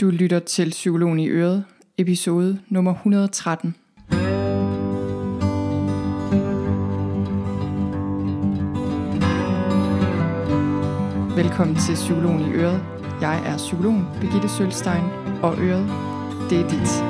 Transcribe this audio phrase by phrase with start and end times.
[0.00, 1.64] Du lytter til Psykologen i Øret,
[1.98, 3.74] episode nummer 113.
[11.36, 12.82] Velkommen til Psykologen i Øret.
[13.20, 15.04] Jeg er psykologen Birgitte Sølstein,
[15.42, 15.86] og Øret,
[16.50, 17.09] det er dit.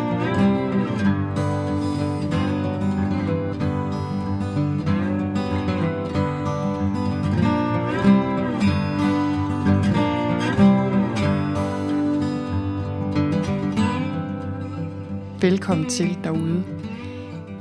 [15.61, 16.65] Velkommen til derude.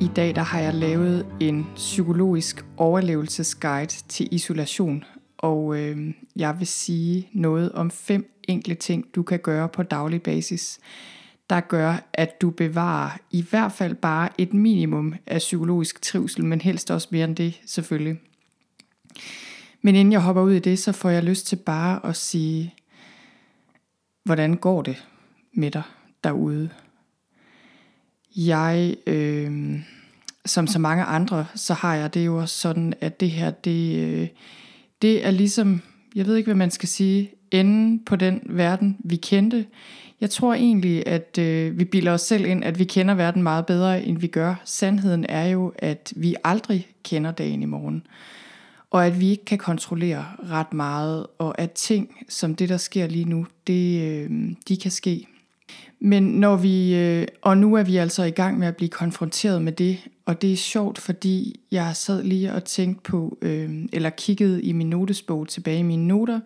[0.02, 5.03] I dag der har jeg lavet en psykologisk overlevelsesguide til isolation,
[5.38, 10.22] og øh, jeg vil sige noget om fem enkle ting, du kan gøre på daglig
[10.22, 10.80] basis,
[11.49, 16.61] der gør, at du bevarer i hvert fald bare et minimum af psykologisk trivsel, men
[16.61, 18.20] helst også mere end det selvfølgelig.
[19.81, 22.73] Men inden jeg hopper ud i det, så får jeg lyst til bare at sige,
[24.23, 25.05] hvordan går det
[25.53, 25.84] med dig
[26.23, 26.70] derude?
[28.48, 29.80] Jeg, øh,
[30.45, 33.95] som så mange andre, så har jeg det jo også sådan, at det her, det,
[33.95, 34.27] øh,
[35.02, 35.81] det er ligesom,
[36.16, 39.66] jeg ved ikke, hvad man skal sige, enden på den verden, vi kendte.
[40.22, 43.66] Jeg tror egentlig, at øh, vi bilder os selv ind, at vi kender verden meget
[43.66, 44.56] bedre, end vi gør.
[44.66, 48.03] Sandheden er jo, at vi aldrig kender dagen i morgen.
[48.91, 53.08] Og at vi ikke kan kontrollere ret meget, og at ting som det, der sker
[53.08, 55.28] lige nu, det, øh, de kan ske
[56.00, 59.61] men når vi, øh, og nu er vi altså i gang med at blive konfronteret
[59.61, 64.09] med det, og det er sjovt, fordi jeg sad lige og tænkte på, øh, eller
[64.09, 66.39] kiggede i min notesbog tilbage i mine noter.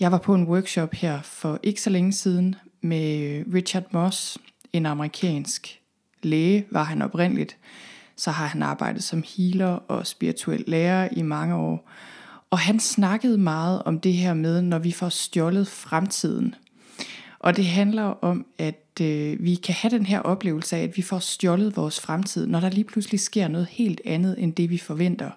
[0.00, 4.38] Jeg var på en workshop her for ikke så længe siden med Richard Moss,
[4.72, 5.80] en amerikansk
[6.22, 7.56] læge, var han oprindeligt.
[8.16, 11.90] Så har han arbejdet som healer og spirituel lærer i mange år.
[12.50, 16.54] Og han snakkede meget om det her med, når vi får stjålet fremtiden.
[17.44, 21.02] Og det handler om, at øh, vi kan have den her oplevelse af, at vi
[21.02, 24.78] får stjålet vores fremtid, når der lige pludselig sker noget helt andet end det, vi
[24.78, 25.30] forventer.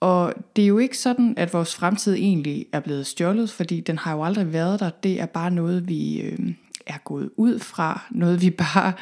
[0.00, 3.98] Og det er jo ikke sådan, at vores fremtid egentlig er blevet stjålet, fordi den
[3.98, 4.90] har jo aldrig været der.
[4.90, 6.38] Det er bare noget, vi øh,
[6.86, 8.02] er gået ud fra.
[8.10, 8.92] Noget, vi bare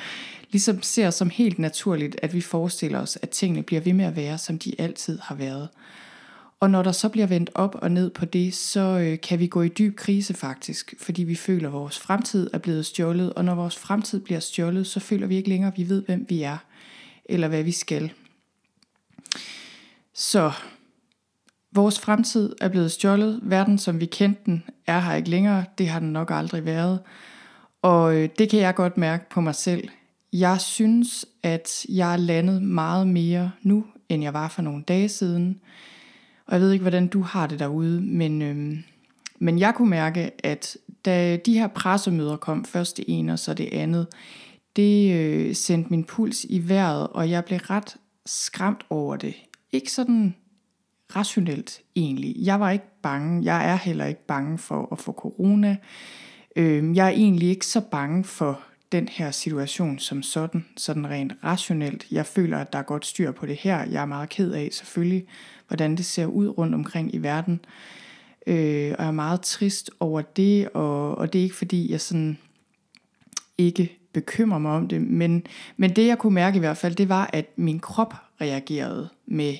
[0.50, 4.16] ligesom ser som helt naturligt, at vi forestiller os, at tingene bliver ved med at
[4.16, 5.68] være, som de altid har været.
[6.60, 9.46] Og når der så bliver vendt op og ned på det, så øh, kan vi
[9.46, 13.32] gå i dyb krise faktisk, fordi vi føler, at vores fremtid er blevet stjålet.
[13.32, 16.26] Og når vores fremtid bliver stjålet, så føler vi ikke længere, at vi ved, hvem
[16.28, 16.56] vi er,
[17.24, 18.12] eller hvad vi skal.
[20.14, 20.52] Så
[21.72, 23.40] vores fremtid er blevet stjålet.
[23.42, 25.64] Verden, som vi kendte den, er her ikke længere.
[25.78, 27.00] Det har den nok aldrig været.
[27.82, 29.88] Og øh, det kan jeg godt mærke på mig selv.
[30.32, 35.08] Jeg synes, at jeg er landet meget mere nu, end jeg var for nogle dage
[35.08, 35.60] siden.
[36.46, 38.78] Og jeg ved ikke, hvordan du har det derude, men, øhm,
[39.38, 43.54] men jeg kunne mærke, at da de her pressemøder kom, først det ene og så
[43.54, 44.06] det andet,
[44.76, 47.96] det øh, sendte min puls i vejret, og jeg blev ret
[48.26, 49.34] skræmt over det.
[49.72, 50.34] Ikke sådan
[51.16, 52.34] rationelt egentlig.
[52.38, 53.44] Jeg var ikke bange.
[53.44, 55.76] Jeg er heller ikke bange for at få corona.
[56.56, 58.60] Øh, jeg er egentlig ikke så bange for
[58.94, 62.06] den her situation som sådan, sådan rent rationelt.
[62.10, 63.84] Jeg føler, at der er godt styr på det her.
[63.84, 65.26] Jeg er meget ked af selvfølgelig,
[65.68, 67.60] hvordan det ser ud rundt omkring i verden.
[68.46, 72.00] Øh, og jeg er meget trist over det, og, og det er ikke fordi, jeg
[72.00, 72.38] sådan
[73.58, 77.08] ikke bekymrer mig om det, men, men det jeg kunne mærke i hvert fald, det
[77.08, 79.54] var, at min krop reagerede med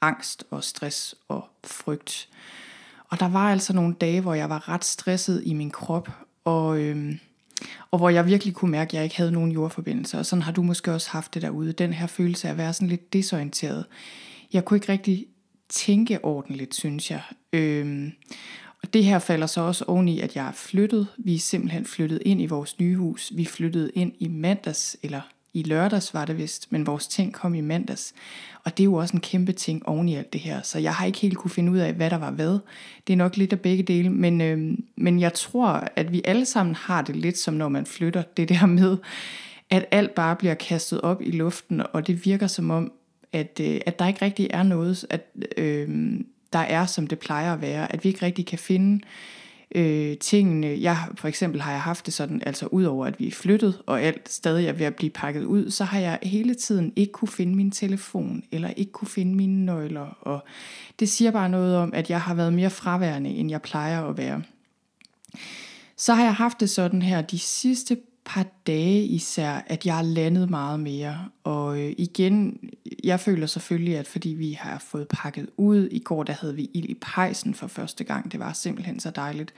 [0.00, 2.28] angst og stress og frygt.
[3.08, 6.08] Og der var altså nogle dage, hvor jeg var ret stresset i min krop,
[6.44, 7.14] og, Øh,
[7.90, 10.18] og hvor jeg virkelig kunne mærke, at jeg ikke havde nogen jordforbindelse.
[10.18, 12.72] Og sådan har du måske også haft det derude, den her følelse af at være
[12.72, 13.84] sådan lidt desorienteret.
[14.52, 15.26] Jeg kunne ikke rigtig
[15.68, 17.22] tænke ordentligt, synes jeg.
[17.52, 18.12] Øhm,
[18.82, 21.06] og det her falder så også oveni, at jeg er flyttet.
[21.18, 23.32] Vi er simpelthen flyttet ind i vores nye hus.
[23.34, 25.20] Vi flyttede ind i mandags, eller
[25.54, 28.12] i lørdags var det vist, men vores ting kom i mandags.
[28.64, 30.94] Og det er jo også en kæmpe ting oven i alt det her, så jeg
[30.94, 32.58] har ikke helt kunne finde ud af, hvad der var hvad.
[33.06, 36.44] Det er nok lidt af begge dele, men, øh, men jeg tror, at vi alle
[36.44, 38.22] sammen har det lidt som når man flytter.
[38.36, 38.96] Det der med,
[39.70, 42.92] at alt bare bliver kastet op i luften, og det virker som om,
[43.32, 45.26] at, øh, at der ikke rigtig er noget, at
[45.56, 46.20] øh,
[46.52, 47.92] der er, som det plejer at være.
[47.92, 49.10] At vi ikke rigtig kan finde øh,
[49.74, 50.76] øh, tingene.
[50.80, 54.02] Jeg, for eksempel har jeg haft det sådan, altså udover at vi er flyttet, og
[54.02, 57.28] alt stadig er ved at blive pakket ud, så har jeg hele tiden ikke kunne
[57.28, 60.18] finde min telefon, eller ikke kunne finde mine nøgler.
[60.20, 60.44] Og
[61.00, 64.18] det siger bare noget om, at jeg har været mere fraværende, end jeg plejer at
[64.18, 64.42] være.
[65.96, 70.02] Så har jeg haft det sådan her de sidste par dage især, at jeg har
[70.02, 71.28] landet meget mere.
[71.44, 72.60] Og øh, igen,
[73.04, 76.70] jeg føler selvfølgelig, at fordi vi har fået pakket ud, i går der havde vi
[76.74, 79.54] ild i pejsen for første gang, det var simpelthen så dejligt.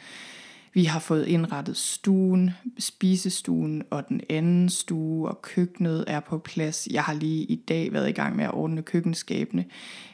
[0.74, 6.88] Vi har fået indrettet stuen, spisestuen og den anden stue, og køkkenet er på plads.
[6.90, 9.64] Jeg har lige i dag været i gang med at ordne køkkenskabene.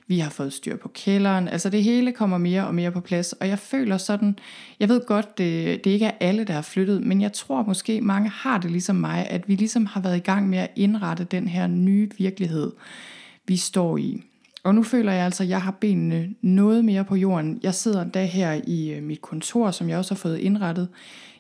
[0.07, 1.49] Vi har fået styr på kælderen.
[1.49, 4.39] Altså det hele kommer mere og mere på plads, og jeg føler sådan,
[4.81, 8.01] jeg ved godt, det, det ikke er alle, der har flyttet, men jeg tror måske
[8.01, 11.25] mange har det ligesom mig, at vi ligesom har været i gang med at indrette
[11.25, 12.73] den her nye virkelighed,
[13.47, 14.28] vi står i.
[14.65, 17.61] Og nu føler jeg altså, at jeg har benene noget mere på jorden.
[17.63, 20.89] Jeg sidder endda her i øh, mit kontor, som jeg også har fået indrettet.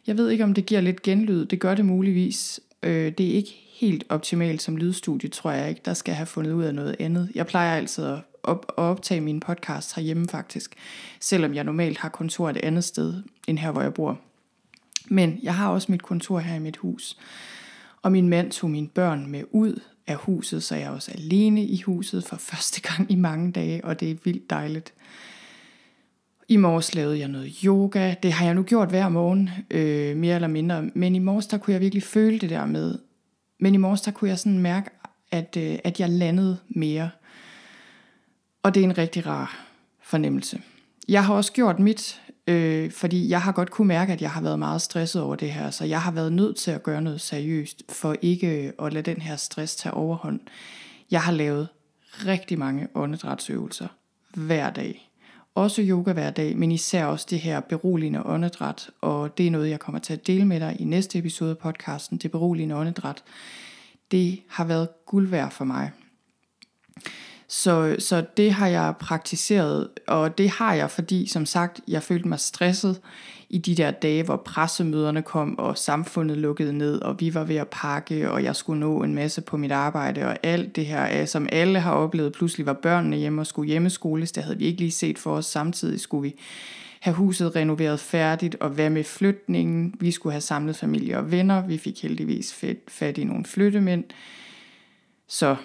[0.07, 1.47] Jeg ved ikke, om det giver lidt genlyd.
[1.47, 2.61] Det gør det muligvis.
[2.83, 5.81] Øh, det er ikke helt optimalt som lydstudie, tror jeg ikke.
[5.85, 7.31] Der skal jeg have fundet ud af noget andet.
[7.35, 10.75] Jeg plejer altid at, op, at optage mine podcasts herhjemme faktisk,
[11.21, 14.19] selvom jeg normalt har kontor et andet sted end her, hvor jeg bor.
[15.11, 17.19] Men jeg har også mit kontor her i mit hus.
[18.03, 21.65] Og min mand tog mine børn med ud af huset, så jeg er også alene
[21.65, 24.95] i huset for første gang i mange dage, og det er vildt dejligt.
[26.49, 28.15] I morges lavede jeg noget yoga.
[28.23, 30.83] Det har jeg nu gjort hver morgen, øh, mere eller mindre.
[30.95, 32.99] Men i morges, der kunne jeg virkelig føle det der med.
[33.59, 34.91] Men i morges, der kunne jeg sådan mærke,
[35.31, 37.11] at, øh, at jeg landede mere.
[38.63, 39.67] Og det er en rigtig rar
[40.03, 40.63] fornemmelse.
[41.09, 44.41] Jeg har også gjort mit, øh, fordi jeg har godt kunne mærke, at jeg har
[44.41, 47.21] været meget stresset over det her, så jeg har været nødt til at gøre noget
[47.21, 50.41] seriøst, for ikke øh, at lade den her stress tage overhånd.
[51.11, 51.69] Jeg har lavet
[52.27, 53.89] rigtig mange åndedrætsøvelser
[54.35, 55.11] hver dag.
[55.55, 59.71] Også yoga hver dag, men især også det her beroligende åndedræt, og det er noget,
[59.71, 63.23] jeg kommer til at dele med dig i næste episode af podcasten, det beroligende åndedræt.
[64.11, 65.91] Det har været guld værd for mig.
[67.51, 72.29] Så, så det har jeg praktiseret, og det har jeg, fordi som sagt, jeg følte
[72.29, 73.01] mig stresset
[73.51, 77.57] i de der dage, hvor pressemøderne kom, og samfundet lukkede ned, og vi var ved
[77.57, 81.21] at pakke, og jeg skulle nå en masse på mit arbejde, og alt det her,
[81.21, 84.65] øh, som alle har oplevet, pludselig var børnene hjemme og skulle hjemmeskoles, det havde vi
[84.65, 86.35] ikke lige set for os, samtidig skulle vi
[87.01, 91.67] have huset renoveret færdigt, og hvad med flytningen, vi skulle have samlet familie og venner,
[91.67, 94.05] vi fik heldigvis fat i nogle flyttemænd,
[95.29, 95.57] så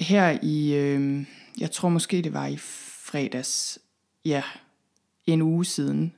[0.00, 1.26] her i, øh,
[1.58, 3.78] jeg tror måske det var i fredags,
[4.24, 4.42] ja,
[5.26, 6.14] en uge siden,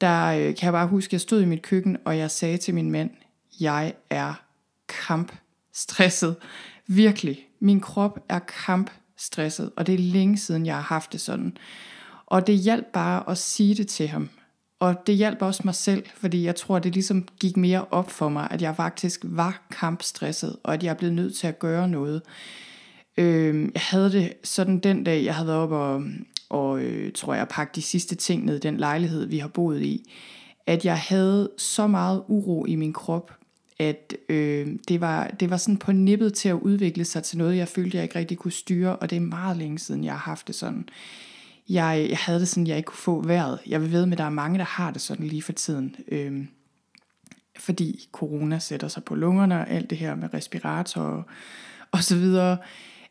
[0.00, 2.58] der øh, kan jeg bare huske, at jeg stod i mit køkken, og jeg sagde
[2.58, 3.10] til min mand,
[3.60, 4.34] jeg er
[4.88, 6.36] kampstresset.
[6.86, 7.46] Virkelig.
[7.60, 11.56] Min krop er kampstresset, og det er længe siden, jeg har haft det sådan.
[12.26, 14.28] Og det hjalp bare at sige det til ham.
[14.78, 18.28] Og det hjalp også mig selv, fordi jeg tror, det ligesom gik mere op for
[18.28, 22.22] mig, at jeg faktisk var kampstresset, og at jeg blev nødt til at gøre noget.
[23.16, 26.02] Øh, jeg havde det sådan den dag, jeg havde været op og,
[26.48, 29.82] og øh, tror jeg, pakke de sidste ting ned i den lejlighed, vi har boet
[29.82, 30.12] i,
[30.66, 33.32] at jeg havde så meget uro i min krop,
[33.78, 37.56] at øh, det, var, det var sådan på nippet til at udvikle sig til noget,
[37.56, 40.18] jeg følte, jeg ikke rigtig kunne styre, og det er meget længe siden, jeg har
[40.18, 40.88] haft det sådan.
[41.68, 43.58] Jeg, jeg havde det sådan, jeg ikke kunne få vejret.
[43.66, 45.96] Jeg vil ved med, at der er mange, der har det sådan lige for tiden.
[46.08, 46.44] Øh,
[47.58, 51.22] fordi corona sætter sig på lungerne og alt det her med respirator og,
[51.90, 52.58] og så videre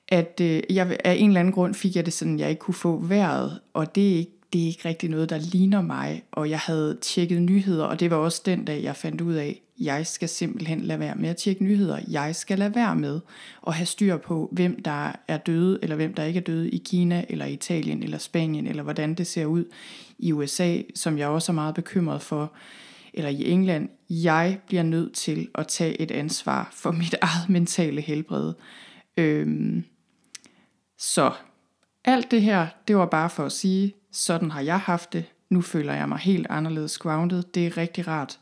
[0.09, 2.73] at øh, jeg, af en eller anden grund fik jeg det sådan, jeg ikke kunne
[2.73, 6.49] få vejret, og det er ikke det er ikke rigtig noget, der ligner mig, og
[6.49, 10.07] jeg havde tjekket nyheder, og det var også den dag, jeg fandt ud af, jeg
[10.07, 11.99] skal simpelthen lade være med at tjekke nyheder.
[12.11, 13.19] Jeg skal lade være med
[13.67, 16.77] at have styr på, hvem der er døde, eller hvem der ikke er døde i
[16.77, 19.65] Kina, eller Italien, eller Spanien, eller hvordan det ser ud
[20.19, 22.53] i USA, som jeg også er meget bekymret for,
[23.13, 23.89] eller i England.
[24.09, 28.53] Jeg bliver nødt til at tage et ansvar for mit eget mentale helbred.
[29.17, 29.83] Øhm,
[30.99, 31.31] så
[32.05, 35.25] alt det her, det var bare for at sige, sådan har jeg haft det.
[35.49, 37.43] Nu føler jeg mig helt anderledes grounded.
[37.43, 38.39] Det er rigtig rart.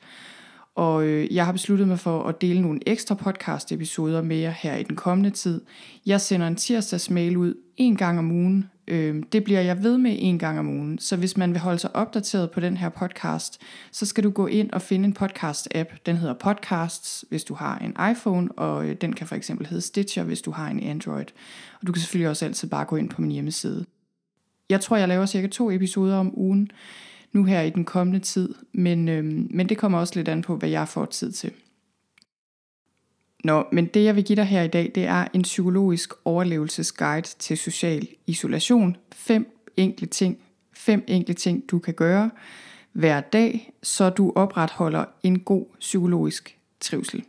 [0.76, 4.50] Og øh, jeg har besluttet mig for at dele nogle ekstra podcast episoder med jer
[4.50, 5.62] her i den kommende tid.
[6.06, 8.70] Jeg sender en tirsdags mail ud en gang om ugen.
[8.88, 11.00] Øh, det bliver jeg ved med en gang om ugen.
[11.00, 14.48] Så hvis man vil holde sig opdateret på den her podcast, så skal du gå
[14.48, 15.98] ind og finde en podcast-app.
[16.06, 19.82] Den hedder Podcasts, hvis du har en iPhone, og øh, den kan for eksempel hedde
[19.82, 21.26] Stitcher, hvis du har en Android.
[21.82, 23.86] Og du kan selvfølgelig også altid bare gå ind på min hjemmeside.
[24.70, 26.72] Jeg tror, jeg laver cirka to episoder om ugen
[27.34, 30.56] nu her i den kommende tid, men, øh, men det kommer også lidt an på,
[30.56, 31.52] hvad jeg får tid til.
[33.44, 37.28] Nå, men det jeg vil give dig her i dag, det er en psykologisk overlevelsesguide
[37.40, 38.98] til social isolation.
[39.16, 40.38] Fem enkle ting,
[40.74, 42.30] fem enkle ting du kan gøre
[42.92, 47.24] hver dag, så du opretholder en god psykologisk trivsel.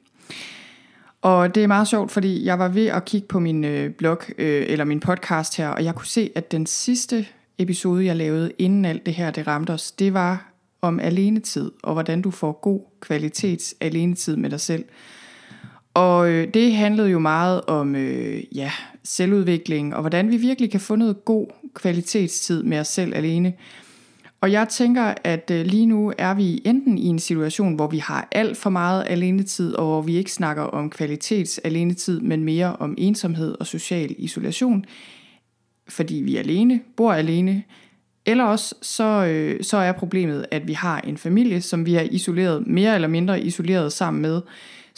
[1.22, 4.18] Og det er meget sjovt, fordi jeg var ved at kigge på min øh, blog,
[4.38, 7.26] øh, eller min podcast her, og jeg kunne se, at den sidste
[7.58, 11.92] episode, jeg lavede, inden alt det her det ramte os, det var om alenetid, og
[11.92, 14.84] hvordan du får god kvalitets alenetid med dig selv.
[15.98, 18.70] Og øh, det handlede jo meget om øh, ja,
[19.04, 23.52] selvudvikling, og hvordan vi virkelig kan få noget god kvalitetstid med os selv alene.
[24.40, 27.98] Og jeg tænker, at øh, lige nu er vi enten i en situation, hvor vi
[27.98, 32.76] har alt for meget alenetid, og hvor vi ikke snakker om kvalitets alenetid, men mere
[32.76, 34.84] om ensomhed og social isolation,
[35.88, 37.62] fordi vi er alene, bor alene,
[38.26, 42.02] eller også så, øh, så er problemet, at vi har en familie, som vi er
[42.02, 44.40] isoleret, mere eller mindre isoleret sammen med,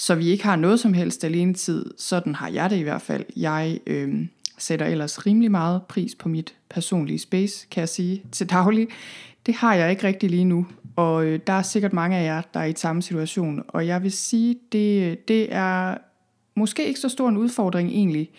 [0.00, 1.86] så vi ikke har noget som helst alene tid.
[1.98, 3.24] Sådan har jeg det i hvert fald.
[3.36, 4.26] Jeg øh,
[4.58, 8.88] sætter ellers rimelig meget pris på mit personlige space, kan jeg sige, til daglig.
[9.46, 10.66] Det har jeg ikke rigtig lige nu,
[10.96, 13.62] og øh, der er sikkert mange af jer, der er i samme situation.
[13.68, 15.96] Og jeg vil sige, det, det er
[16.54, 18.30] måske ikke så stor en udfordring egentlig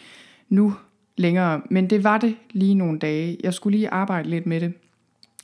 [0.49, 0.75] nu
[1.17, 3.37] længere, men det var det lige nogle dage.
[3.43, 4.73] Jeg skulle lige arbejde lidt med det.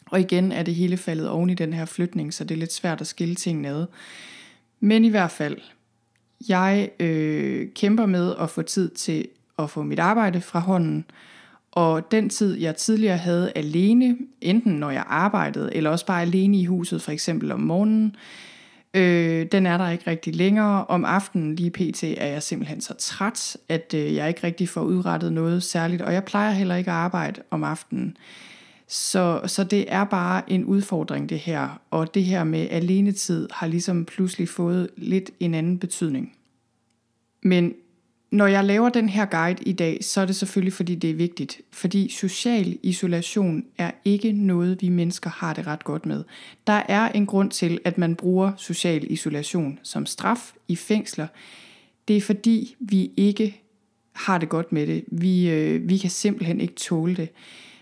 [0.06, 2.74] Og igen er det hele faldet oven i den her flytning, så det er lidt
[2.74, 3.86] svært at skille tingene ad.
[4.80, 5.58] Men i hvert fald,
[6.50, 9.28] jeg øh, kæmper med at få tid til
[9.60, 11.06] at få mit arbejde fra hånden,
[11.72, 16.60] og den tid, jeg tidligere havde alene, enten når jeg arbejdede, eller også bare alene
[16.60, 18.16] i huset, for eksempel om morgenen,
[18.94, 20.86] øh, den er der ikke rigtig længere.
[20.86, 22.04] Om aftenen lige pt.
[22.04, 26.14] er jeg simpelthen så træt, at øh, jeg ikke rigtig får udrettet noget særligt, og
[26.14, 28.18] jeg plejer heller ikke at arbejde om aftenen.
[28.88, 33.68] Så, så det er bare en udfordring det her, og det her med alenetid har
[33.68, 36.34] ligesom pludselig fået lidt en anden betydning.
[37.44, 37.74] Men
[38.32, 41.14] når jeg laver den her guide i dag, så er det selvfølgelig, fordi det er
[41.14, 41.62] vigtigt.
[41.72, 46.24] Fordi social isolation er ikke noget, vi mennesker har det ret godt med.
[46.68, 51.28] Der er en grund til, at man bruger social isolation som straf i fængsler.
[52.08, 53.62] Det er fordi, vi ikke
[54.14, 55.04] har det godt med det.
[55.08, 57.30] Vi, øh, vi kan simpelthen ikke tåle det.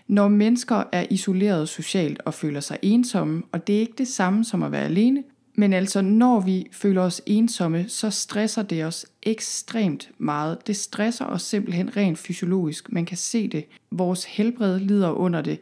[0.08, 4.44] Når mennesker er isoleret socialt og føler sig ensomme, og det er ikke det samme
[4.44, 5.22] som at være alene,
[5.58, 10.66] men altså når vi føler os ensomme, så stresser det os ekstremt meget.
[10.66, 12.92] Det stresser os simpelthen rent fysiologisk.
[12.92, 13.64] Man kan se det.
[13.90, 15.58] Vores helbred lider under det.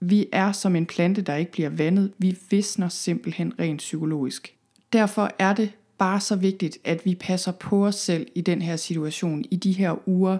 [0.00, 2.12] Vi er som en plante, der ikke bliver vandet.
[2.18, 4.54] Vi visner simpelthen rent psykologisk.
[4.92, 8.76] Derfor er det bare så vigtigt, at vi passer på os selv i den her
[8.76, 10.38] situation, i de her uger,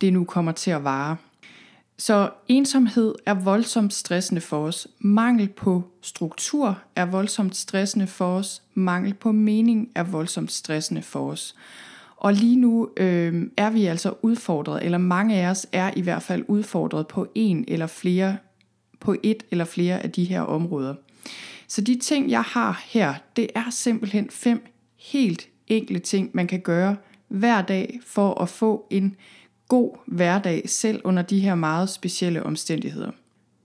[0.00, 1.16] det nu kommer til at vare.
[2.00, 4.88] Så ensomhed er voldsomt stressende for os.
[4.98, 8.62] Mangel på struktur er voldsomt stressende for os.
[8.74, 11.54] Mangel på mening er voldsomt stressende for os.
[12.16, 16.22] Og lige nu øh, er vi altså udfordret, eller mange af os er i hvert
[16.22, 18.36] fald udfordret på en eller flere,
[19.00, 20.94] på et eller flere af de her områder.
[21.68, 24.66] Så de ting, jeg har her, det er simpelthen fem
[24.96, 26.96] helt enkle ting, man kan gøre
[27.28, 29.16] hver dag for at få en
[29.70, 33.10] god hverdag, selv under de her meget specielle omstændigheder.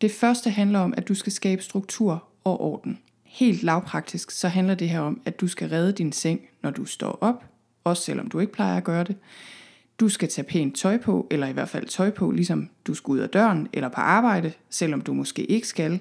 [0.02, 3.00] Det første handler om, at du skal skabe struktur og orden.
[3.24, 6.86] Helt lavpraktisk så handler det her om, at du skal redde din seng, når du
[6.86, 7.46] står op,
[7.84, 9.16] også selvom du ikke plejer at gøre det.
[10.00, 13.12] Du skal tage pænt tøj på, eller i hvert fald tøj på, ligesom du skal
[13.12, 16.00] ud af døren eller på arbejde, selvom du måske ikke skal.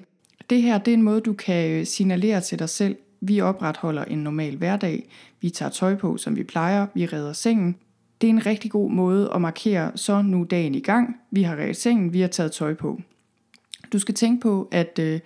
[0.49, 4.05] Det her det er en måde, du kan øh, signalere til dig selv, vi opretholder
[4.05, 5.09] en normal hverdag,
[5.41, 7.75] vi tager tøj på, som vi plejer, vi redder sengen,
[8.21, 11.55] det er en rigtig god måde at markere, så nu dagen i gang, vi har
[11.55, 13.01] ret sengen, vi har taget tøj på.
[13.93, 15.19] Du skal tænke på, at øh,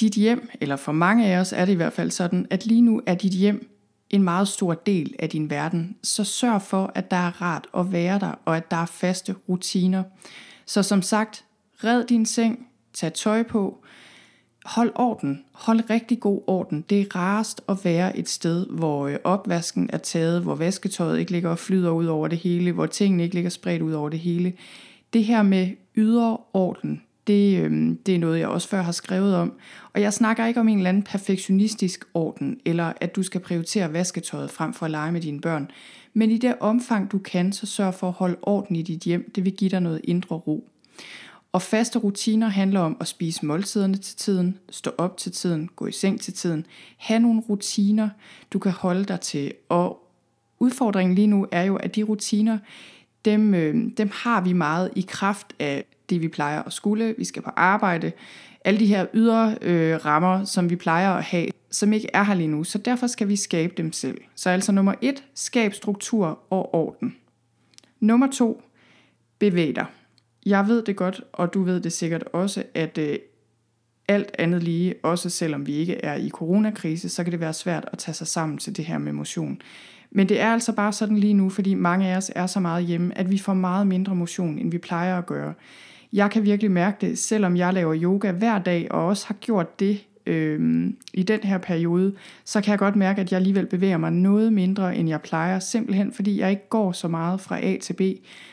[0.00, 2.82] dit hjem, eller for mange af os er det i hvert fald sådan, at lige
[2.82, 3.68] nu er dit hjem
[4.10, 5.96] en meget stor del af din verden.
[6.02, 9.34] Så sørg for, at der er rart at være der, og at der er faste
[9.48, 10.02] rutiner.
[10.66, 11.44] Så som sagt,
[11.84, 13.81] red din seng, tag tøj på,
[14.64, 15.44] hold orden.
[15.52, 16.84] Hold rigtig god orden.
[16.90, 21.32] Det er rarest at være et sted, hvor øh, opvasken er taget, hvor vasketøjet ikke
[21.32, 24.18] ligger og flyder ud over det hele, hvor tingene ikke ligger spredt ud over det
[24.18, 24.52] hele.
[25.12, 29.36] Det her med ydre orden, det, øh, det er noget, jeg også før har skrevet
[29.36, 29.52] om.
[29.92, 33.92] Og jeg snakker ikke om en eller anden perfektionistisk orden, eller at du skal prioritere
[33.92, 35.70] vasketøjet frem for at lege med dine børn.
[36.14, 39.30] Men i det omfang du kan, så sørg for at holde orden i dit hjem.
[39.34, 40.68] Det vil give dig noget indre ro.
[41.52, 45.86] Og faste rutiner handler om at spise måltiderne til tiden, stå op til tiden, gå
[45.86, 46.66] i seng til tiden.
[46.96, 48.08] have nogle rutiner,
[48.52, 49.52] du kan holde dig til.
[49.68, 50.08] Og
[50.58, 52.58] udfordringen lige nu er jo, at de rutiner,
[53.24, 57.14] dem, øh, dem har vi meget i kraft af det, vi plejer at skulle.
[57.18, 58.12] Vi skal på arbejde.
[58.64, 62.34] Alle de her ydre øh, rammer, som vi plejer at have, som ikke er her
[62.34, 62.64] lige nu.
[62.64, 64.20] Så derfor skal vi skabe dem selv.
[64.34, 67.16] Så altså nummer et, skab struktur og orden.
[68.00, 68.62] Nummer to,
[69.38, 69.86] bevæg dig.
[70.46, 73.18] Jeg ved det godt, og du ved det sikkert også, at øh,
[74.08, 77.88] alt andet lige, også selvom vi ikke er i coronakrise, så kan det være svært
[77.92, 79.60] at tage sig sammen til det her med motion.
[80.10, 82.86] Men det er altså bare sådan lige nu, fordi mange af os er så meget
[82.86, 85.54] hjemme, at vi får meget mindre motion, end vi plejer at gøre.
[86.12, 89.80] Jeg kan virkelig mærke det, selvom jeg laver yoga hver dag, og også har gjort
[89.80, 92.14] det øh, i den her periode,
[92.44, 95.58] så kan jeg godt mærke, at jeg alligevel bevæger mig noget mindre, end jeg plejer,
[95.58, 98.00] simpelthen fordi jeg ikke går så meget fra A til B.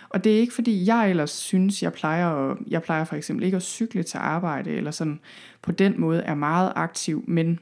[0.09, 3.45] Og det er ikke fordi, jeg ellers synes, jeg plejer, at, jeg plejer for eksempel
[3.45, 5.19] ikke at cykle til arbejde, eller sådan
[5.61, 7.59] på den måde er meget aktiv, men,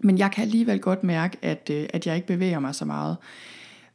[0.00, 3.16] men jeg kan alligevel godt mærke, at, øh, at jeg ikke bevæger mig så meget.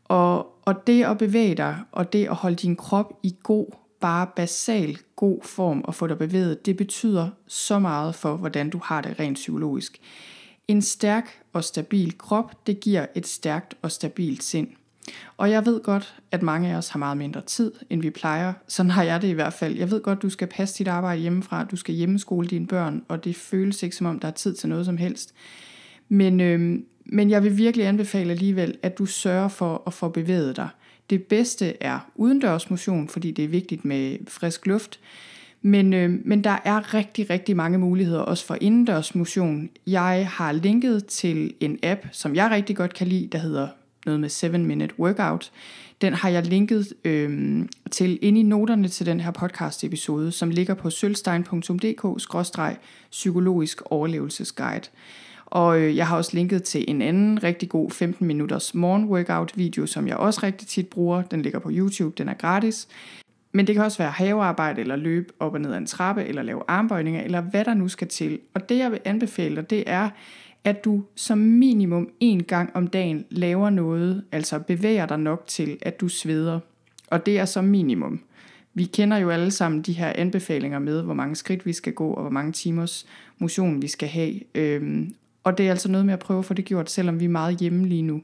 [0.04, 3.68] Og, og det at bevæge dig, og det at holde din krop i god,
[4.00, 8.80] bare basal god form og få dig bevæget, det betyder så meget for, hvordan du
[8.84, 10.00] har det rent psykologisk.
[10.68, 14.68] En stærk og stabil krop, det giver et stærkt og stabilt sind.
[15.38, 18.54] Og jeg ved godt, at mange af os har meget mindre tid, end vi plejer.
[18.68, 19.78] Sådan har jeg det i hvert fald.
[19.78, 23.24] Jeg ved godt, du skal passe dit arbejde hjemmefra, du skal hjemmeskole dine børn, og
[23.24, 25.34] det føles ikke som om, der er tid til noget som helst.
[26.10, 30.56] Men, øh, men jeg vil virkelig anbefale alligevel, at du sørger for at få bevæget
[30.56, 30.70] dig.
[31.10, 35.00] Det bedste er udendørs motion, fordi det er vigtigt med frisk luft.
[35.62, 39.70] Men, øh, men der er rigtig, rigtig mange muligheder også for indendørs motion.
[39.88, 43.68] Jeg har linket til en app, som jeg rigtig godt kan lide, der hedder
[44.06, 45.52] noget med 7 Minute Workout.
[46.02, 47.60] Den har jeg linket øh,
[47.92, 54.84] til ind i noterne til den her podcast episode, som ligger på sølvstein.dk-psykologisk overlevelsesguide.
[55.48, 59.58] Og øh, jeg har også linket til en anden rigtig god 15 minutters morgen workout
[59.58, 61.22] video, som jeg også rigtig tit bruger.
[61.22, 62.88] Den ligger på YouTube, den er gratis.
[63.52, 66.42] Men det kan også være havearbejde, eller løbe op og ned ad en trappe, eller
[66.42, 68.40] lave armbøjninger, eller hvad der nu skal til.
[68.54, 70.10] Og det jeg vil anbefale dig, det er,
[70.64, 75.78] at du som minimum en gang om dagen laver noget, altså bevæger dig nok til,
[75.82, 76.60] at du sveder.
[77.08, 78.20] Og det er som minimum.
[78.74, 82.10] Vi kender jo alle sammen de her anbefalinger med, hvor mange skridt vi skal gå,
[82.10, 83.06] og hvor mange timers
[83.38, 84.40] motion vi skal have.
[84.56, 85.14] Øhm,
[85.48, 87.30] og det er altså noget med at prøve at få det gjort, selvom vi er
[87.30, 88.22] meget hjemme lige nu.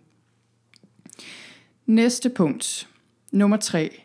[1.86, 2.90] Næste punkt,
[3.32, 4.04] nummer tre.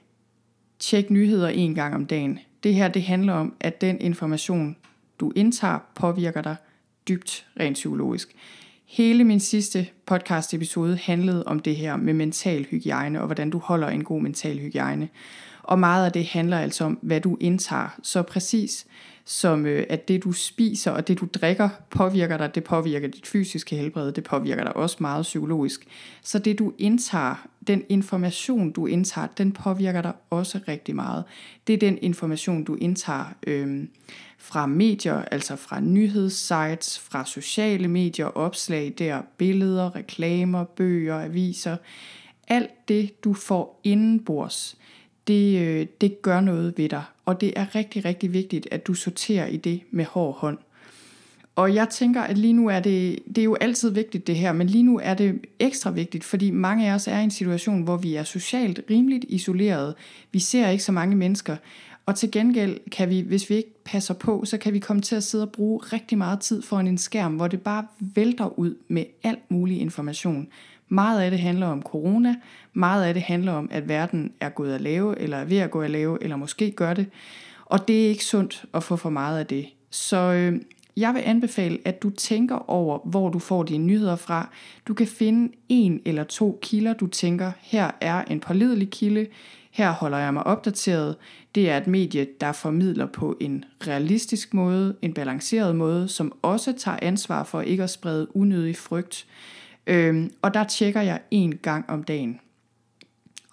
[0.78, 2.38] Tjek nyheder en gang om dagen.
[2.62, 4.76] Det her det handler om, at den information,
[5.20, 6.56] du indtager, påvirker dig
[7.08, 8.34] dybt rent psykologisk.
[8.86, 13.58] Hele min sidste podcast episode handlede om det her med mental hygiejne og hvordan du
[13.58, 15.08] holder en god mental hygiejne.
[15.62, 17.98] Og meget af det handler altså om, hvad du indtager.
[18.02, 18.86] Så præcis
[19.30, 23.26] som øh, at det du spiser og det du drikker påvirker dig, det påvirker dit
[23.26, 25.86] fysiske helbred, det påvirker dig også meget psykologisk.
[26.22, 31.24] Så det du indtager, den information du indtager, den påvirker dig også rigtig meget.
[31.66, 33.84] Det er den information du indtager øh,
[34.38, 41.76] fra medier, altså fra nyhedssites, fra sociale medier, opslag der, billeder, reklamer, bøger, aviser.
[42.48, 44.76] Alt det du får indenbords,
[45.26, 47.02] det, øh, det gør noget ved dig.
[47.28, 50.58] Og det er rigtig, rigtig vigtigt, at du sorterer i det med hård hånd.
[51.56, 54.52] Og jeg tænker, at lige nu er det, det er jo altid vigtigt det her,
[54.52, 57.82] men lige nu er det ekstra vigtigt, fordi mange af os er i en situation,
[57.82, 59.94] hvor vi er socialt rimeligt isoleret.
[60.32, 61.56] Vi ser ikke så mange mennesker.
[62.06, 65.16] Og til gengæld kan vi, hvis vi ikke passer på, så kan vi komme til
[65.16, 68.74] at sidde og bruge rigtig meget tid foran en skærm, hvor det bare vælter ud
[68.88, 70.48] med alt mulig information.
[70.88, 72.34] Meget af det handler om corona,
[72.72, 75.70] meget af det handler om, at verden er gået at lave, eller er ved at
[75.70, 77.06] gå at lave, eller måske gør det.
[77.64, 79.66] Og det er ikke sundt at få for meget af det.
[79.90, 80.60] Så øh,
[80.96, 84.48] jeg vil anbefale, at du tænker over, hvor du får dine nyheder fra.
[84.88, 89.26] Du kan finde en eller to kilder, du tænker, her er en pålidelig kilde,
[89.70, 91.16] her holder jeg mig opdateret.
[91.54, 96.72] Det er et medie, der formidler på en realistisk måde, en balanceret måde, som også
[96.72, 99.26] tager ansvar for ikke at sprede unødig frygt.
[99.88, 102.40] Øhm, og der tjekker jeg en gang om dagen.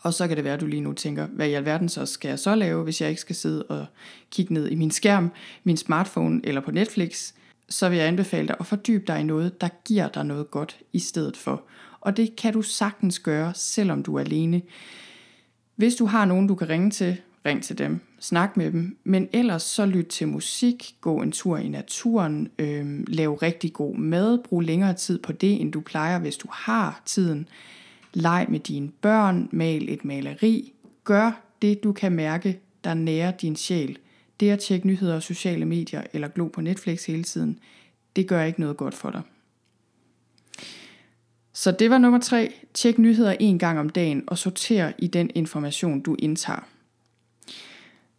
[0.02, 2.30] Og så kan det være, at du lige nu tænker, hvad i alverden så skal
[2.30, 3.86] jeg så lave, hvis jeg ikke skal sidde og
[4.32, 5.32] kigge ned i min skærm,
[5.64, 7.34] min smartphone eller på Netflix.
[7.70, 10.78] Så vil jeg anbefale dig at fordybe dig i noget, der giver dig noget godt
[10.94, 11.64] i stedet for.
[12.02, 14.62] Og det kan du sagtens gøre, selvom du er alene.
[15.76, 19.30] Hvis du har nogen, du kan ringe til, ring til dem, snak med dem, men
[19.34, 24.44] ellers så lyt til musik, gå en tur i naturen, øh, lav rigtig god mad,
[24.44, 27.48] brug længere tid på det, end du plejer, hvis du har tiden.
[28.14, 33.56] Leg med dine børn, mal et maleri, gør det, du kan mærke, der nærer din
[33.56, 33.98] sjæl.
[34.40, 37.60] Det at tjekke nyheder og sociale medier eller glo på Netflix hele tiden,
[38.16, 39.22] det gør ikke noget godt for dig.
[41.54, 42.54] Så det var nummer tre.
[42.74, 46.75] Tjek nyheder en gang om dagen og sorter i den information, du indtager.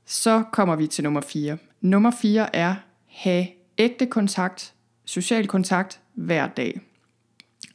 [0.07, 1.59] Så kommer vi til nummer 4.
[1.81, 2.75] Nummer 4 er
[3.07, 3.47] have
[3.79, 6.81] ægte kontakt, social kontakt hver dag.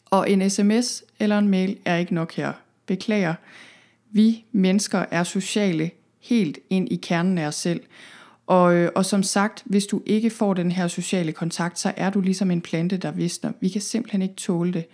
[0.05, 2.53] Og en sms eller en mail er ikke nok her.
[2.85, 3.33] Beklager.
[4.11, 7.81] Vi mennesker er sociale helt ind i kernen af os selv.
[8.47, 12.09] Og, øh, og som sagt, hvis du ikke får den her sociale kontakt, så er
[12.09, 13.51] du ligesom en plante, der visner.
[13.59, 14.85] Vi kan simpelthen ikke tåle det.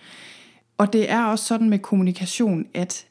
[0.77, 3.06] Og det er også sådan med kommunikation, at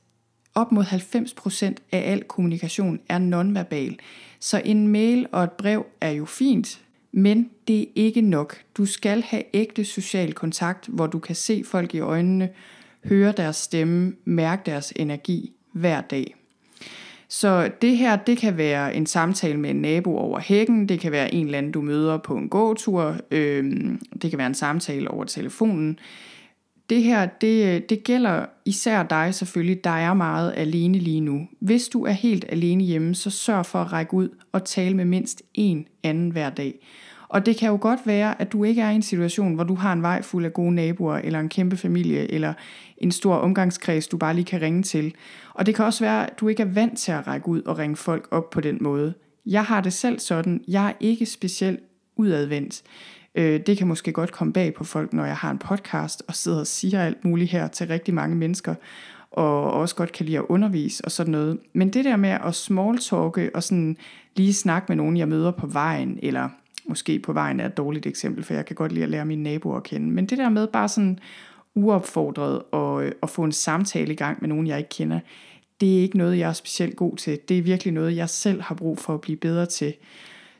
[0.56, 3.98] op mod 90% af al kommunikation er nonverbal.
[4.40, 6.80] Så en mail og et brev er jo fint,
[7.12, 8.56] Men det er ikke nok.
[8.76, 12.48] Du skal have ægte social kontakt, hvor du kan se folk i øjnene,
[13.04, 16.34] høre deres stemme, mærke deres energi hver dag.
[17.28, 21.12] Så det her, det kan være en samtale med en nabo over hækken, det kan
[21.12, 23.74] være en eller anden, du møder på en gåtur, øh,
[24.22, 25.98] det kan være en samtale over telefonen.
[26.90, 31.48] Det her, det, øh, det gælder især dig selvfølgelig, der er meget alene lige nu.
[31.60, 35.04] Hvis du er helt alene hjemme, så sørg for at række ud og tale med
[35.04, 36.74] mindst en anden hver dag.
[37.28, 39.74] Og det kan jo godt være, at du ikke er i en situation, hvor du
[39.74, 42.54] har en vej fuld af gode naboer, eller en kæmpe familie, eller
[42.98, 45.14] en stor omgangskreds, du bare lige kan ringe til.
[45.54, 47.78] Og det kan også være, at du ikke er vant til at række ud og
[47.78, 49.14] ringe folk op på den måde.
[49.46, 51.80] Jeg har det selv sådan, jeg er ikke specielt
[52.16, 52.82] udadvendt.
[53.36, 56.34] Øh, det kan måske godt komme bag på folk, når jeg har en podcast og
[56.34, 58.74] sidder og siger alt muligt her til rigtig mange mennesker,
[59.30, 61.58] og også godt kan lide at undervise og sådan noget.
[61.72, 63.96] Men det der med at smalltalke og sådan
[64.36, 66.48] lige snakke med nogen, jeg møder på vejen, eller
[66.88, 69.42] måske på vejen er et dårligt eksempel, for jeg kan godt lide at lære mine
[69.42, 70.10] naboer at kende.
[70.10, 71.18] Men det der med bare sådan
[71.74, 75.20] uopfordret og, øh, at få en samtale i gang med nogen, jeg ikke kender,
[75.80, 77.38] det er ikke noget, jeg er specielt god til.
[77.48, 79.94] Det er virkelig noget, jeg selv har brug for at blive bedre til.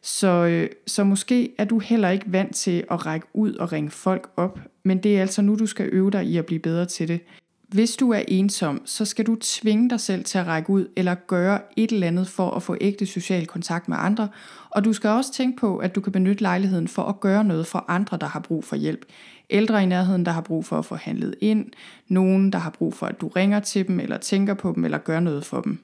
[0.07, 3.91] Så, øh, så måske er du heller ikke vant til at række ud og ringe
[3.91, 6.87] folk op, men det er altså nu, du skal øve dig i at blive bedre
[6.87, 7.21] til det.
[7.69, 11.15] Hvis du er ensom, så skal du tvinge dig selv til at række ud eller
[11.15, 14.29] gøre et eller andet for at få ægte social kontakt med andre.
[14.71, 17.67] Og du skal også tænke på, at du kan benytte lejligheden for at gøre noget
[17.67, 19.05] for andre, der har brug for hjælp.
[19.51, 21.67] Ældre i nærheden, der har brug for at få handlet ind.
[22.09, 24.99] Nogen, der har brug for, at du ringer til dem, eller tænker på dem, eller
[24.99, 25.79] gør noget for dem.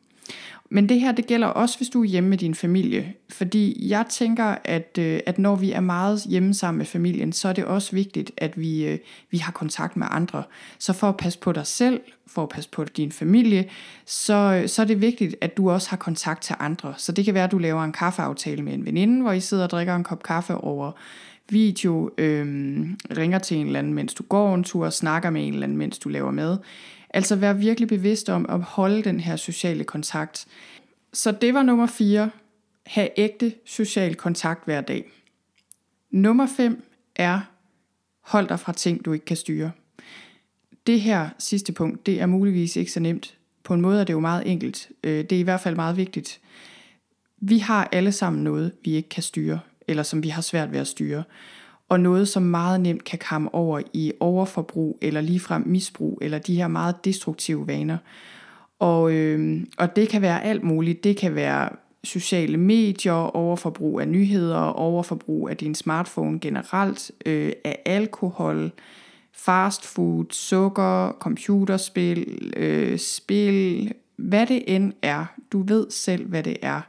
[0.75, 3.15] Men det her, det gælder også, hvis du er hjemme med din familie.
[3.31, 7.49] Fordi jeg tænker, at, øh, at når vi er meget hjemme sammen med familien, så
[7.49, 8.99] er det også vigtigt, at vi, øh,
[9.31, 10.43] vi har kontakt med andre.
[10.79, 13.69] Så for at passe på dig selv, for at passe på din familie,
[14.07, 16.95] så, øh, så er det vigtigt, at du også har kontakt til andre.
[16.97, 19.65] Så det kan være, at du laver en kaffeaftale med en veninde, hvor I sidder
[19.65, 20.93] og drikker en kop kaffe over
[21.49, 25.53] video, øhm, ringer til en eller anden, mens du går en tur, snakker med en
[25.53, 26.59] eller anden, mens du laver mad.
[27.13, 30.47] Altså vær virkelig bevidst om at holde den her sociale kontakt.
[31.13, 32.31] Så det var nummer 4.
[32.87, 35.05] Ha' ægte social kontakt hver dag.
[36.11, 36.83] Nummer 5
[37.17, 37.41] er
[38.21, 39.71] hold dig fra ting, du ikke kan styre.
[40.87, 43.35] Det her sidste punkt, det er muligvis ikke så nemt.
[43.65, 44.89] På en måde er det jo meget enkelt.
[45.05, 46.41] Øh, det er i hvert fald meget vigtigt.
[47.37, 50.81] Vi har alle sammen noget, vi ikke kan styre, eller som vi har svært ved
[50.81, 51.25] at styre
[51.93, 56.57] og noget, som meget nemt kan komme over i overforbrug eller ligefrem misbrug, eller de
[56.57, 57.99] her meget destruktive vaner.
[58.79, 61.05] Og, øh, og det kan være alt muligt.
[61.05, 61.69] Det kan være
[62.05, 68.73] sociale medier, overforbrug af nyheder, overforbrug af din smartphone generelt, øh, af alkohol,
[69.33, 75.25] fast food, sukker, computerspil, øh, spil, hvad det end er.
[75.53, 76.81] Du ved selv, hvad det er.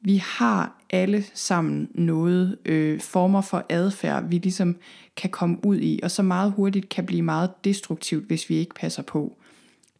[0.00, 4.76] Vi har alle sammen noget øh, former for adfærd, vi ligesom
[5.16, 8.74] kan komme ud i, og så meget hurtigt kan blive meget destruktivt, hvis vi ikke
[8.74, 9.36] passer på.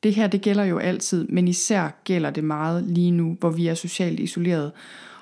[0.03, 3.67] Det her, det gælder jo altid, men især gælder det meget lige nu, hvor vi
[3.67, 4.73] er socialt isoleret,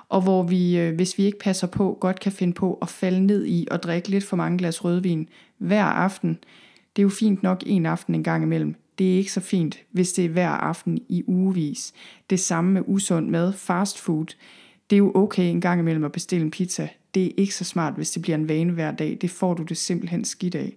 [0.09, 3.25] og hvor vi, øh, hvis vi ikke passer på, godt kan finde på at falde
[3.25, 6.37] ned i og drikke lidt for mange glas rødvin hver aften.
[6.95, 8.75] Det er jo fint nok en aften en gang imellem.
[8.97, 11.93] Det er ikke så fint, hvis det er hver aften i ugevis.
[12.29, 14.25] Det samme med usund mad, fast food
[14.89, 16.89] det er jo okay en gang imellem at bestille en pizza.
[17.13, 19.17] Det er ikke så smart, hvis det bliver en vane hver dag.
[19.21, 20.73] Det får du det simpelthen skidt af.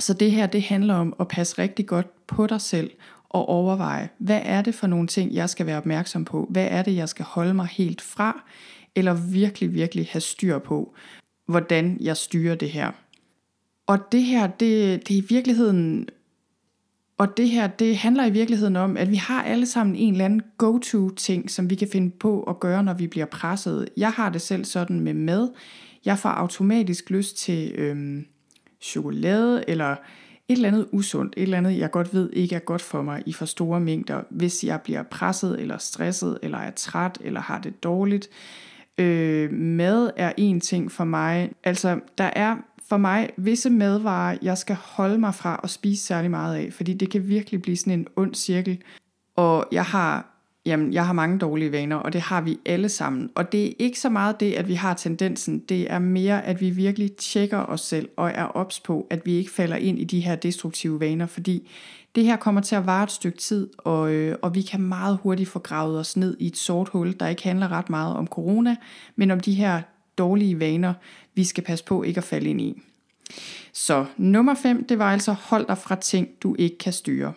[0.00, 2.90] Så det her, det handler om at passe rigtig godt på dig selv
[3.28, 6.46] og overveje, hvad er det for nogle ting, jeg skal være opmærksom på?
[6.50, 8.44] Hvad er det, jeg skal holde mig helt fra?
[8.94, 10.94] Eller virkelig, virkelig have styr på,
[11.46, 12.90] hvordan jeg styrer det her.
[13.86, 16.08] Og det her, det, det er i virkeligheden
[17.18, 20.24] og det her, det handler i virkeligheden om, at vi har alle sammen en eller
[20.24, 23.88] anden go-to-ting, som vi kan finde på at gøre, når vi bliver presset.
[23.96, 25.48] Jeg har det selv sådan med mad.
[26.04, 28.26] Jeg får automatisk lyst til øhm,
[28.80, 29.90] chokolade, eller
[30.48, 33.22] et eller andet usundt, et eller andet, jeg godt ved ikke er godt for mig
[33.26, 37.60] i for store mængder, hvis jeg bliver presset, eller stresset, eller er træt, eller har
[37.60, 38.28] det dårligt.
[38.98, 41.52] Øh, mad er en ting for mig.
[41.64, 42.56] Altså, der er
[42.88, 46.94] for mig visse madvarer, jeg skal holde mig fra at spise særlig meget af, fordi
[46.94, 48.82] det kan virkelig blive sådan en ond cirkel.
[49.36, 53.30] Og jeg har, jamen, jeg har mange dårlige vaner, og det har vi alle sammen.
[53.34, 56.60] Og det er ikke så meget det, at vi har tendensen, det er mere, at
[56.60, 60.04] vi virkelig tjekker os selv og er ops på, at vi ikke falder ind i
[60.04, 61.70] de her destruktive vaner, fordi
[62.14, 65.18] det her kommer til at vare et stykke tid, og, øh, og vi kan meget
[65.22, 68.26] hurtigt få gravet os ned i et sort hul, der ikke handler ret meget om
[68.26, 68.76] corona,
[69.16, 69.82] men om de her
[70.18, 70.94] dårlige vaner,
[71.34, 72.82] vi skal passe på ikke at falde ind i.
[73.72, 77.32] Så nummer 5, det var altså hold dig fra ting, du ikke kan styre.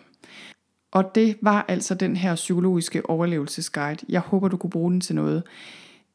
[0.90, 4.06] Og det var altså den her psykologiske overlevelsesguide.
[4.08, 5.42] Jeg håber, du kunne bruge den til noget.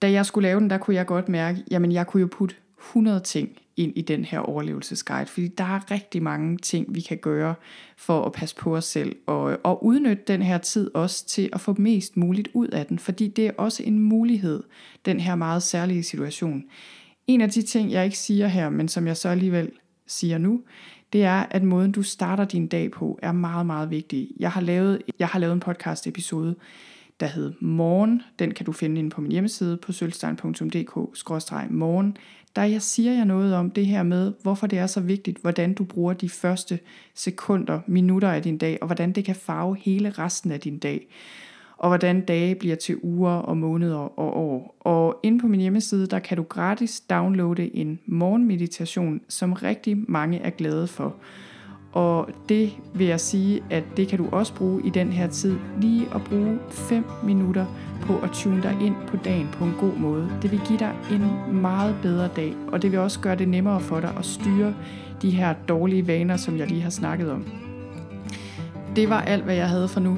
[0.02, 2.56] da jeg skulle lave den, der kunne jeg godt mærke, jamen jeg kunne jo putte
[2.80, 7.18] 100 ting ind i den her overlevelsesguide, fordi der er rigtig mange ting, vi kan
[7.18, 7.56] gøre
[7.98, 11.62] for at passe på os selv, og, og udnytte den her tid også til at
[11.62, 14.64] få mest muligt ud af den, fordi det er også en mulighed,
[15.06, 16.64] den her meget særlige situation.
[17.28, 19.72] En af de ting, jeg ikke siger her, men som jeg så alligevel
[20.08, 20.62] siger nu,
[21.14, 24.32] det er, at måden du starter din dag på, er meget, meget vigtig.
[24.40, 26.56] Jeg har lavet, jeg har lavet en podcast episode,
[27.20, 28.22] der hed Morgen.
[28.40, 32.18] Den kan du finde inde på min hjemmeside på sølvstein.dk-morgen.
[32.56, 35.74] Der jeg siger jeg noget om det her med, hvorfor det er så vigtigt, hvordan
[35.74, 36.80] du bruger de første
[37.16, 41.08] sekunder, minutter af din dag, og hvordan det kan farve hele resten af din dag
[41.84, 44.76] og hvordan dage bliver til uger og måneder og år.
[44.80, 50.40] Og inde på min hjemmeside, der kan du gratis downloade en morgenmeditation, som rigtig mange
[50.40, 51.16] er glade for.
[51.92, 55.58] Og det vil jeg sige, at det kan du også bruge i den her tid.
[55.82, 57.66] Lige at bruge 5 minutter
[58.02, 60.30] på at tune dig ind på dagen på en god måde.
[60.42, 63.80] Det vil give dig en meget bedre dag, og det vil også gøre det nemmere
[63.80, 64.74] for dig at styre
[65.22, 67.46] de her dårlige vaner, som jeg lige har snakket om.
[68.96, 70.18] Det var alt, hvad jeg havde for nu.